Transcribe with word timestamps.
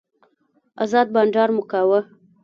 ازاد 0.83 1.07
بانډار 1.13 1.49
مو 1.55 1.63
کاوه. 1.71 1.99